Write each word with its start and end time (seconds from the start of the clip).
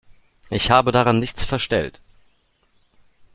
Ich 0.49 0.71
habe 0.71 0.91
daran 0.91 1.19
nichts 1.19 1.45
verstellt. 1.45 2.01